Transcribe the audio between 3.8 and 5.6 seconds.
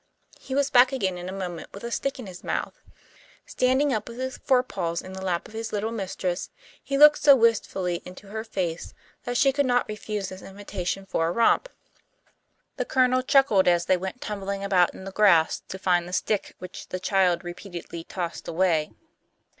up with his fore paws in the lap of